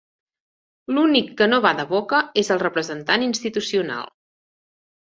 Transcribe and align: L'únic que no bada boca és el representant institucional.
L'únic 0.95 1.29
que 1.41 1.49
no 1.51 1.59
bada 1.67 1.87
boca 1.93 2.23
és 2.45 2.51
el 2.57 2.63
representant 2.65 3.31
institucional. 3.31 4.15